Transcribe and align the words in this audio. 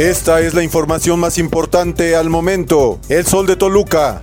Esta 0.00 0.40
es 0.40 0.54
la 0.54 0.62
información 0.62 1.20
más 1.20 1.36
importante 1.36 2.16
al 2.16 2.30
momento. 2.30 2.98
El 3.10 3.26
sol 3.26 3.46
de 3.46 3.54
Toluca. 3.54 4.18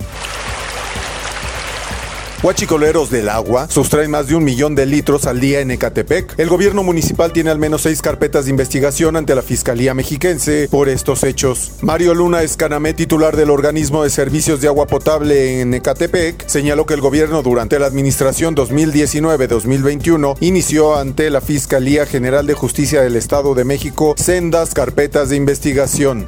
Huachicoleros 2.40 3.10
del 3.10 3.28
agua 3.30 3.68
sustraen 3.68 4.12
más 4.12 4.28
de 4.28 4.36
un 4.36 4.44
millón 4.44 4.76
de 4.76 4.86
litros 4.86 5.26
al 5.26 5.40
día 5.40 5.58
en 5.58 5.72
Ecatepec. 5.72 6.38
El 6.38 6.48
gobierno 6.48 6.84
municipal 6.84 7.32
tiene 7.32 7.50
al 7.50 7.58
menos 7.58 7.82
seis 7.82 8.00
carpetas 8.00 8.44
de 8.44 8.52
investigación 8.52 9.16
ante 9.16 9.34
la 9.34 9.42
Fiscalía 9.42 9.92
Mexiquense 9.92 10.68
por 10.70 10.88
estos 10.88 11.24
hechos. 11.24 11.72
Mario 11.80 12.14
Luna 12.14 12.42
Escanamé, 12.42 12.94
titular 12.94 13.34
del 13.34 13.50
organismo 13.50 14.04
de 14.04 14.10
servicios 14.10 14.60
de 14.60 14.68
agua 14.68 14.86
potable 14.86 15.60
en 15.60 15.74
Ecatepec, 15.74 16.46
señaló 16.46 16.86
que 16.86 16.94
el 16.94 17.00
gobierno 17.00 17.42
durante 17.42 17.80
la 17.80 17.86
administración 17.86 18.54
2019-2021 18.54 20.36
inició 20.38 20.96
ante 20.96 21.30
la 21.30 21.40
Fiscalía 21.40 22.06
General 22.06 22.46
de 22.46 22.54
Justicia 22.54 23.02
del 23.02 23.16
Estado 23.16 23.56
de 23.56 23.64
México 23.64 24.14
sendas 24.16 24.74
carpetas 24.74 25.30
de 25.30 25.36
investigación. 25.36 26.24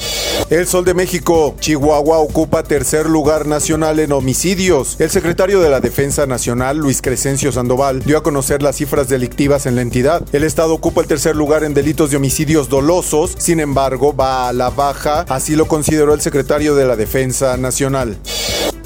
El 0.49 0.67
Sol 0.67 0.85
de 0.85 0.95
México, 0.95 1.55
Chihuahua 1.61 2.19
ocupa 2.19 2.65
tercer 2.65 3.07
lugar 3.09 3.47
nacional 3.47 4.01
en 4.01 4.11
homicidios. 4.11 4.97
El 4.99 5.11
secretario 5.11 5.61
de 5.61 5.71
la 5.71 5.79
Defensa 5.79 6.00
Nacional, 6.01 6.79
Luis 6.79 7.03
Crescencio 7.03 7.53
Sandoval, 7.53 8.03
dio 8.03 8.17
a 8.17 8.23
conocer 8.23 8.63
las 8.63 8.77
cifras 8.77 9.11
delictivas 9.11 9.67
en 9.67 9.77
la 9.77 9.83
entidad. 9.83 10.23
El 10.33 10.45
estado 10.45 10.73
ocupa 10.73 11.03
el 11.03 11.07
tercer 11.07 11.37
lugar 11.37 11.63
en 11.63 11.75
delitos 11.75 12.11
de 12.11 12.17
homicidios 12.17 12.71
dolosos, 12.71 13.35
sin 13.37 13.61
embargo, 13.61 14.17
va 14.17 14.49
a 14.49 14.55
la 14.55 14.71
baja, 14.71 15.27
así 15.29 15.57
lo 15.57 15.67
consideró 15.67 16.15
el 16.15 16.23
secretario 16.23 16.75
de 16.75 16.87
la 16.87 16.97
Defensa 16.97 17.59
Nacional. 17.59 18.17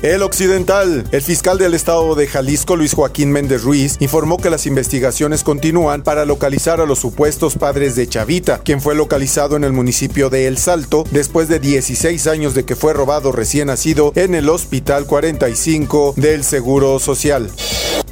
El 0.04 0.22
Occidental. 0.22 1.02
El 1.12 1.22
fiscal 1.22 1.56
del 1.56 1.72
estado 1.72 2.14
de 2.14 2.26
Jalisco, 2.26 2.76
Luis 2.76 2.92
Joaquín 2.92 3.32
Méndez 3.32 3.62
Ruiz, 3.62 3.96
informó 4.00 4.36
que 4.36 4.50
las 4.50 4.66
investigaciones 4.66 5.42
continúan 5.42 6.02
para 6.02 6.26
localizar 6.26 6.78
a 6.82 6.84
los 6.84 6.98
supuestos 6.98 7.54
padres 7.54 7.96
de 7.96 8.06
Chavita, 8.06 8.58
quien 8.58 8.82
fue 8.82 8.94
localizado 8.94 9.56
en 9.56 9.64
el 9.64 9.72
municipio 9.72 10.28
de 10.28 10.46
El 10.46 10.58
Salto 10.58 11.04
después 11.10 11.48
de 11.48 11.58
16 11.58 12.26
años 12.26 12.52
de 12.52 12.66
que 12.66 12.76
fue 12.76 12.92
robado 12.92 13.32
recién 13.32 13.68
nacido 13.68 14.12
en 14.14 14.34
el 14.34 14.50
Hospital 14.50 15.06
45 15.06 16.12
del 16.18 16.44
Seguro 16.44 16.98
Social. 16.98 17.48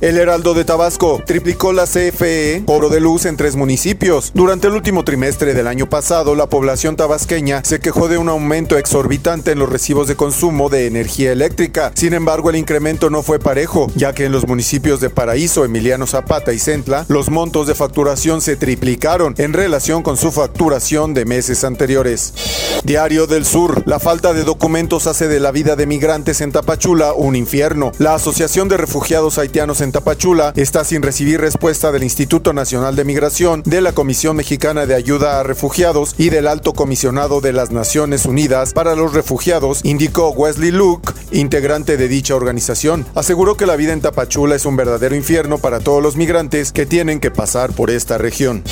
El 0.02 0.18
Heraldo 0.18 0.52
de 0.52 0.64
Tabasco 0.64 1.22
triplicó 1.24 1.72
la 1.72 1.84
CFE 1.84 2.64
cobro 2.66 2.88
de 2.88 2.98
luz 2.98 3.24
en 3.24 3.36
tres 3.36 3.54
municipios. 3.54 4.32
Durante 4.34 4.66
el 4.66 4.74
último 4.74 5.04
trimestre 5.04 5.54
del 5.54 5.68
año 5.68 5.88
pasado, 5.88 6.34
la 6.34 6.48
población 6.48 6.96
tabasqueña 6.96 7.62
se 7.62 7.78
quejó 7.78 8.08
de 8.08 8.18
un 8.18 8.28
aumento 8.28 8.76
exorbitante 8.76 9.52
en 9.52 9.60
los 9.60 9.68
recibos 9.68 10.08
de 10.08 10.16
consumo 10.16 10.70
de 10.70 10.88
energía 10.88 11.30
eléctrica. 11.30 11.92
Sin 11.94 12.14
embargo, 12.14 12.50
el 12.50 12.56
incremento 12.56 13.10
no 13.10 13.22
fue 13.22 13.38
parejo, 13.38 13.86
ya 13.94 14.12
que 14.12 14.24
en 14.24 14.32
los 14.32 14.48
municipios 14.48 14.98
de 14.98 15.08
Paraíso, 15.08 15.64
Emiliano 15.64 16.08
Zapata 16.08 16.52
y 16.52 16.58
Centla, 16.58 17.06
los 17.06 17.30
montos 17.30 17.68
de 17.68 17.76
facturación 17.76 18.40
se 18.40 18.56
triplicaron 18.56 19.36
en 19.38 19.52
relación 19.52 20.02
con 20.02 20.16
su 20.16 20.32
facturación 20.32 21.14
de 21.14 21.26
meses 21.26 21.62
anteriores. 21.62 22.34
Diario 22.82 23.28
del 23.28 23.44
Sur. 23.44 23.84
La 23.86 24.00
falta 24.00 24.32
de 24.32 24.42
documentos 24.42 25.06
hace 25.06 25.28
de 25.28 25.38
la 25.38 25.52
vida 25.52 25.76
de 25.76 25.86
migrantes 25.86 26.40
en 26.40 26.50
Tapachula 26.50 27.12
un 27.12 27.36
infierno. 27.36 27.92
La 27.98 28.14
Asociación 28.14 28.66
de 28.66 28.78
Refugiados 28.78 29.38
Haitianos 29.38 29.80
en 29.80 29.91
Tapachula 29.92 30.54
está 30.56 30.84
sin 30.84 31.02
recibir 31.02 31.40
respuesta 31.40 31.92
del 31.92 32.02
Instituto 32.02 32.54
Nacional 32.54 32.96
de 32.96 33.04
Migración, 33.04 33.62
de 33.66 33.82
la 33.82 33.92
Comisión 33.92 34.36
Mexicana 34.36 34.86
de 34.86 34.94
Ayuda 34.94 35.38
a 35.38 35.42
Refugiados 35.42 36.14
y 36.16 36.30
del 36.30 36.46
Alto 36.46 36.72
Comisionado 36.72 37.42
de 37.42 37.52
las 37.52 37.70
Naciones 37.70 38.24
Unidas 38.24 38.72
para 38.72 38.96
los 38.96 39.12
Refugiados, 39.12 39.84
indicó 39.84 40.30
Wesley 40.30 40.70
Luke, 40.70 41.12
integrante 41.30 41.98
de 41.98 42.08
dicha 42.08 42.34
organización. 42.34 43.06
Aseguró 43.14 43.58
que 43.58 43.66
la 43.66 43.76
vida 43.76 43.92
en 43.92 44.00
Tapachula 44.00 44.56
es 44.56 44.64
un 44.64 44.76
verdadero 44.76 45.14
infierno 45.14 45.58
para 45.58 45.80
todos 45.80 46.02
los 46.02 46.16
migrantes 46.16 46.72
que 46.72 46.86
tienen 46.86 47.20
que 47.20 47.30
pasar 47.30 47.72
por 47.72 47.90
esta 47.90 48.16
región. 48.16 48.64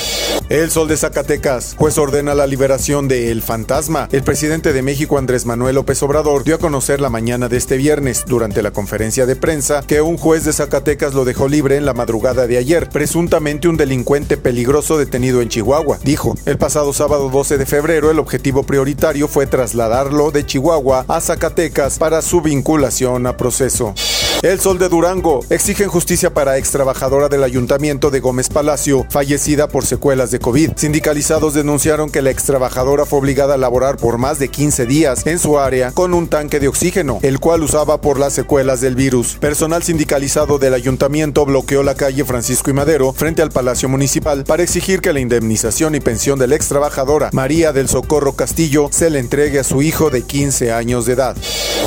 El 0.49 0.71
Sol 0.71 0.89
de 0.89 0.97
Zacatecas. 0.97 1.77
Juez 1.79 1.97
ordena 1.97 2.35
la 2.35 2.47
liberación 2.47 3.07
de 3.07 3.31
El 3.31 3.41
Fantasma. 3.41 4.09
El 4.11 4.25
presidente 4.25 4.73
de 4.73 4.83
México, 4.83 5.17
Andrés 5.17 5.47
Manuel 5.47 5.77
López 5.77 6.03
Obrador, 6.03 6.43
dio 6.43 6.57
a 6.57 6.59
conocer 6.59 7.01
la 7.01 7.09
mañana 7.09 7.49
de 7.49 7.57
este 7.57 7.77
viernes, 7.77 8.25
durante 8.27 8.61
la 8.61 8.73
conferencia 8.73 9.27
de 9.27 9.37
prensa, 9.37 9.83
que 9.87 10.01
un 10.01 10.17
juez 10.17 10.45
de 10.45 10.53
Zacatecas 10.53 11.10
lo 11.15 11.25
dejó 11.25 11.49
libre 11.49 11.77
en 11.77 11.85
la 11.85 11.95
madrugada 11.95 12.47
de 12.47 12.59
ayer, 12.59 12.89
presuntamente 12.89 13.69
un 13.69 13.77
delincuente 13.77 14.37
peligroso 14.37 14.99
detenido 14.99 15.41
en 15.41 15.49
Chihuahua. 15.49 15.99
Dijo, 16.03 16.35
el 16.47 16.59
pasado 16.59 16.93
sábado 16.93 17.31
12 17.31 17.59
de 17.59 17.67
febrero 17.67 18.11
el 18.11 18.19
objetivo 18.19 18.63
prioritario 18.63 19.29
fue 19.29 19.47
trasladarlo 19.47 20.31
de 20.31 20.47
Chihuahua 20.47 21.05
a 21.09 21.21
Zacatecas 21.21 21.99
para 21.99 22.23
su 22.23 22.41
vinculación 22.41 23.27
a 23.27 23.37
proceso. 23.37 23.95
El 24.43 24.59
Sol 24.59 24.79
de 24.79 24.89
Durango 24.89 25.45
exigen 25.51 25.89
justicia 25.89 26.33
para 26.33 26.57
ex 26.57 26.71
trabajadora 26.71 27.29
del 27.29 27.45
ayuntamiento 27.45 28.11
de 28.11 28.21
Gómez 28.21 28.49
Palacio, 28.49 29.07
fallecida 29.11 29.69
por 29.69 29.85
secuelas 29.85 30.31
de 30.31 30.39
COVID. 30.39 30.73
Sindicalizados 30.77 31.53
denunciaron 31.53 32.09
que 32.09 32.23
la 32.23 32.31
ex 32.31 32.45
trabajadora 32.45 33.05
fue 33.05 33.19
obligada 33.19 33.55
a 33.55 33.59
laborar 33.59 33.99
por 33.99 34.17
más 34.17 34.39
de 34.39 34.49
15 34.49 34.87
días 34.87 35.27
en 35.27 35.39
su 35.39 35.59
área 35.59 35.93
con 35.93 36.15
un 36.15 36.27
tanque 36.27 36.59
de 36.59 36.69
oxígeno, 36.69 37.19
el 37.21 37.39
cual 37.39 37.63
usaba 37.63 38.01
por 38.01 38.19
las 38.19 38.33
secuelas 38.33 38.81
del 38.81 38.95
virus. 38.95 39.35
Personal 39.35 39.83
sindicalizado 39.83 40.59
del 40.59 40.73
ayuntamiento 40.73 41.45
bloqueó 41.45 41.83
la 41.83 41.95
calle 41.95 42.25
Francisco 42.25 42.71
y 42.71 42.73
Madero 42.73 43.13
frente 43.13 43.43
al 43.43 43.51
Palacio 43.51 43.91
Municipal 43.91 44.45
para 44.45 44.63
exigir 44.63 45.03
que 45.03 45.13
la 45.13 45.21
indemnización 45.21 45.95
y 45.95 46.01
pensión 46.01 46.39
de 46.39 46.47
la 46.47 46.55
ex 46.55 46.69
trabajadora 46.69 47.29
María 47.35 47.75
del 47.75 47.91
Socorro 47.91 48.33
Castillo 48.33 48.89
se 48.91 49.11
le 49.11 49.19
entregue 49.19 49.59
a 49.59 49.65
su 49.65 49.83
hijo 49.83 50.09
de 50.09 50.23
15 50.23 50.73
años 50.73 51.05
de 51.05 51.13
edad. 51.13 51.37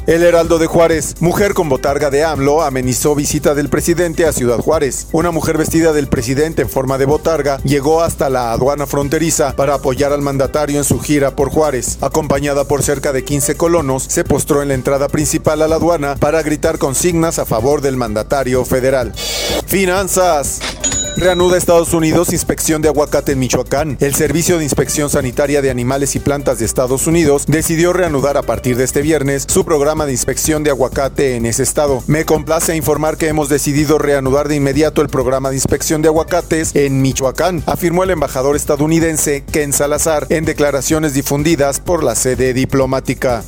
El 0.06 0.22
Heraldo 0.22 0.60
de 0.60 0.68
Juárez, 0.68 1.16
mujer 1.20 1.54
con 1.54 1.70
botarga 1.70 2.10
de 2.10 2.24
AMLO, 2.34 2.64
amenizó 2.64 3.16
visita 3.16 3.54
del 3.54 3.70
presidente 3.70 4.26
a 4.26 4.34
Ciudad 4.34 4.58
Juárez. 4.58 5.08
Una 5.12 5.32
mujer 5.32 5.58
vestida 5.58 5.94
del 5.94 6.08
presidente 6.08 6.64
en 6.64 6.70
forma 6.70 6.98
de 6.98 7.06
botarga 7.06 7.60
llegó 7.64 8.02
hasta 8.02 8.30
la 8.30 8.52
aduana 8.52 8.88
fronteriza 8.88 9.56
para 9.56 9.76
apoyar 9.76 10.12
al 10.12 10.22
mandatario 10.22 10.78
en 10.78 10.84
su 10.84 11.00
gira 11.00 11.36
por 11.36 11.50
Juárez. 11.50 12.00
Acompañada 12.02 12.66
por 12.66 12.82
cerca 12.84 13.14
de 13.14 13.24
15 13.24 13.56
colonos, 13.56 14.04
se 14.04 14.24
postró 14.24 14.62
en 14.62 14.70
la 14.70 14.74
entrada 14.74 15.08
principal 15.08 15.62
a 15.62 15.68
la 15.68 15.76
aduana 15.76 16.16
para 16.16 16.42
gritar 16.42 16.80
consignas 16.80 17.40
a 17.40 17.46
favor 17.46 17.82
del 17.82 17.98
mandatario 17.98 18.66
federal. 18.66 19.14
Finanzas. 19.68 20.60
Reanuda 21.16 21.58
Estados 21.58 21.94
Unidos 21.94 22.34
inspección 22.34 22.82
de 22.82 22.88
aguacate 22.88 23.34
en 23.34 23.40
Michoacán. 23.40 23.98
El 24.00 24.16
Servicio 24.16 24.58
de 24.58 24.64
Inspección 24.64 25.10
Sanitaria 25.10 25.62
de 25.62 25.70
Animales 25.70 26.16
y 26.16 26.20
Plantas 26.20 26.60
de 26.60 26.66
Estados 26.66 27.06
Unidos 27.06 27.46
decidió 27.48 27.94
reanudar 27.94 28.36
a 28.36 28.42
partir 28.42 28.78
de 28.78 28.84
este 28.84 29.02
viernes 29.02 29.46
su 29.48 29.64
programa 29.64 30.06
de 30.06 30.12
inspección 30.12 30.64
de 30.64 30.72
aguacate 30.72 31.36
en 31.36 31.46
ese 31.46 31.64
estado. 31.64 32.04
Me 32.08 32.26
complace 32.26 32.76
informar 32.76 33.18
que 33.18 33.28
hemos 33.28 33.48
decidido 33.48 34.00
reanudar 34.00 34.48
de 34.48 34.56
inmediato 34.56 35.02
el 35.02 35.10
programa 35.10 35.50
de 35.50 35.56
inspección 35.56 36.02
de 36.02 36.08
aguacates 36.08 36.76
en 36.76 37.02
Michoacán, 37.02 37.64
afirmó 37.68 38.04
el 38.04 38.10
embajador 38.10 38.56
estadounidense 38.56 39.44
Ken 39.52 39.72
Salazar 39.72 40.26
en 40.30 40.46
declaraciones 40.46 41.14
difundidas 41.14 41.80
por 41.80 42.04
la 42.04 42.16
sede 42.16 42.54
diplomática. 42.54 43.44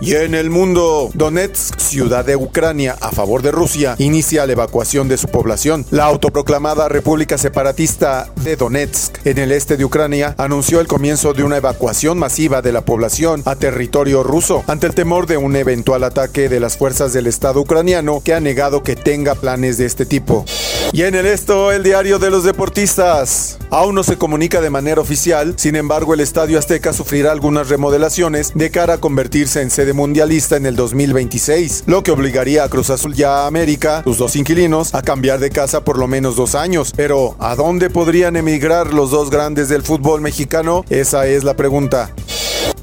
Y 0.00 0.14
en 0.14 0.34
el 0.34 0.50
mundo, 0.50 1.10
Donetsk, 1.14 1.80
ciudad 1.80 2.24
de 2.24 2.36
Ucrania 2.36 2.96
a 3.00 3.12
favor 3.12 3.40
de 3.40 3.50
Rusia, 3.50 3.94
inicia 3.98 4.44
la 4.44 4.52
evacuación 4.52 5.08
de 5.08 5.16
su 5.16 5.28
población. 5.28 5.86
La 5.90 6.04
autoproclamada 6.04 6.88
República 6.88 7.38
Separatista 7.38 8.30
de 8.42 8.56
Donetsk, 8.56 9.26
en 9.26 9.38
el 9.38 9.52
este 9.52 9.78
de 9.78 9.86
Ucrania, 9.86 10.34
anunció 10.36 10.80
el 10.80 10.86
comienzo 10.86 11.32
de 11.32 11.44
una 11.44 11.56
evacuación 11.56 12.18
masiva 12.18 12.60
de 12.60 12.72
la 12.72 12.82
población 12.82 13.42
a 13.46 13.56
territorio 13.56 14.22
ruso, 14.22 14.64
ante 14.66 14.86
el 14.86 14.94
temor 14.94 15.26
de 15.26 15.38
un 15.38 15.56
eventual 15.56 16.04
ataque 16.04 16.50
de 16.50 16.60
las 16.60 16.76
fuerzas 16.76 17.14
del 17.14 17.26
Estado 17.26 17.60
ucraniano 17.60 18.20
que 18.22 18.34
ha 18.34 18.40
negado 18.40 18.82
que 18.82 18.96
tenga 18.96 19.34
planes 19.34 19.78
de 19.78 19.86
este 19.86 20.04
tipo. 20.04 20.44
Y 20.92 21.02
en 21.02 21.14
el 21.14 21.24
esto, 21.24 21.72
el 21.72 21.82
diario 21.82 22.18
de 22.18 22.30
los 22.30 22.44
deportistas. 22.44 23.58
Aún 23.70 23.94
no 23.94 24.04
se 24.04 24.16
comunica 24.16 24.60
de 24.60 24.70
manera 24.70 25.00
oficial, 25.00 25.54
sin 25.56 25.74
embargo 25.74 26.14
el 26.14 26.20
Estadio 26.20 26.58
Azteca 26.58 26.92
sufrirá 26.92 27.32
algunas 27.32 27.68
remodelaciones 27.68 28.52
de 28.54 28.70
cara 28.70 28.94
a 28.94 28.98
convertirse 28.98 29.60
en 29.62 29.70
sede 29.70 29.85
mundialista 29.92 30.56
en 30.56 30.66
el 30.66 30.76
2026, 30.76 31.84
lo 31.86 32.02
que 32.02 32.10
obligaría 32.10 32.64
a 32.64 32.68
Cruz 32.68 32.90
Azul 32.90 33.14
ya 33.14 33.44
a 33.44 33.46
América, 33.46 34.02
sus 34.04 34.18
dos 34.18 34.36
inquilinos, 34.36 34.94
a 34.94 35.02
cambiar 35.02 35.38
de 35.38 35.50
casa 35.50 35.84
por 35.84 35.98
lo 35.98 36.08
menos 36.08 36.36
dos 36.36 36.54
años. 36.54 36.92
Pero, 36.96 37.36
¿a 37.38 37.54
dónde 37.54 37.90
podrían 37.90 38.36
emigrar 38.36 38.92
los 38.92 39.10
dos 39.10 39.30
grandes 39.30 39.68
del 39.68 39.82
fútbol 39.82 40.20
mexicano? 40.20 40.84
Esa 40.88 41.26
es 41.26 41.44
la 41.44 41.54
pregunta. 41.54 42.12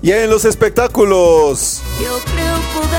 Y 0.02 0.12
en 0.12 0.30
los 0.30 0.46
espectáculos. 0.46 1.82
Yo 2.02 2.20
creo 2.34 2.93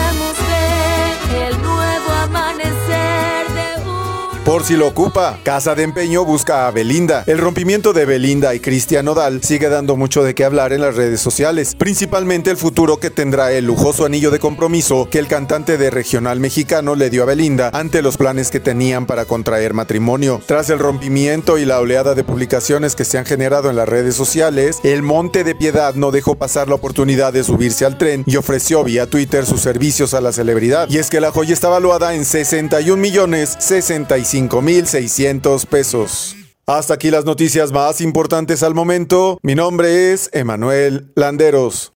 por 4.55 4.63
si 4.63 4.77
lo 4.77 4.87
ocupa. 4.87 5.41
Casa 5.43 5.75
de 5.75 5.83
Empeño 5.83 6.25
busca 6.25 6.69
a 6.69 6.71
Belinda. 6.71 7.25
El 7.27 7.39
rompimiento 7.39 7.93
de 7.93 8.05
Belinda 8.05 8.55
y 8.55 8.61
Cristian 8.61 9.07
Nodal 9.07 9.43
sigue 9.43 9.69
dando 9.69 9.97
mucho 9.97 10.23
de 10.23 10.37
qué 10.37 10.45
hablar 10.45 10.73
en 10.73 10.81
las 10.81 10.95
redes 10.95 11.21
sociales, 11.21 11.75
principalmente 11.75 12.53
el 12.53 12.57
futuro 12.57 12.99
que 12.99 13.11
tendrá 13.11 13.51
el 13.51 13.65
lujoso 13.65 14.05
anillo 14.05 14.31
de 14.31 14.39
compromiso 14.39 15.09
que 15.11 15.19
el 15.19 15.27
cantante 15.27 15.77
de 15.77 15.91
regional 15.91 16.39
mexicano 16.39 16.95
le 16.95 17.11
dio 17.11 17.25
a 17.25 17.27
Belinda 17.27 17.71
ante 17.73 18.01
los 18.01 18.17
planes 18.17 18.53
que 18.53 18.61
tenían 18.61 19.07
para 19.07 19.25
contraer 19.25 19.75
matrimonio. 19.75 20.41
Tras 20.47 20.71
el 20.71 20.79
rompimiento 20.79 21.59
y 21.59 21.65
la 21.65 21.81
oleada 21.81 22.15
de 22.15 22.23
publicaciones 22.23 22.95
que 22.95 23.05
se 23.05 23.19
han 23.19 23.27
generado 23.27 23.71
en 23.71 23.75
las 23.75 23.89
redes 23.89 24.15
sociales, 24.15 24.79
el 24.85 25.03
Monte 25.03 25.43
de 25.43 25.57
Piedad 25.57 25.97
no 25.97 26.13
dejó 26.13 26.37
pasar 26.37 26.69
la 26.69 26.77
oportunidad 26.77 27.33
de 27.33 27.43
subirse 27.43 27.87
al 27.87 27.99
tren 27.99 28.23
y 28.25 28.37
ofreció 28.37 28.85
vía 28.85 29.11
Twitter 29.11 29.47
sus 29.47 29.63
servicios 29.63 30.15
a 30.15 30.21
la 30.21 30.31
celebridad. 30.31 30.89
Y 30.91 30.99
es 30.99 31.11
que 31.11 31.21
la 31.21 31.33
joya 31.33 31.55
está 31.55 31.69
valuada 31.69 32.15
en 32.15 32.25
61 32.25 33.03
millones 33.03 33.57
65 33.59 34.44
mil 34.63 34.87
600 34.87 35.67
pesos. 35.67 36.37
Hasta 36.67 36.95
aquí 36.95 37.11
las 37.11 37.25
noticias 37.25 37.73
más 37.73 38.01
importantes 38.01 38.63
al 38.63 38.75
momento. 38.75 39.39
Mi 39.43 39.55
nombre 39.55 40.13
es 40.13 40.31
Emanuel 40.33 41.13
Landeros. 41.15 41.93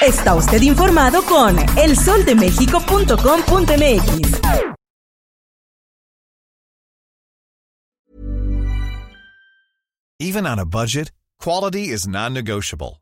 Está 0.00 0.34
usted 0.34 0.62
informado 0.62 1.22
con 1.24 1.56
elsoldemexico.com.mx. 1.76 4.40
Even 10.18 10.46
on 10.46 10.58
a 10.58 10.64
budget, 10.64 11.10
quality 11.38 11.88
is 11.88 12.06
non-negotiable. 12.06 13.01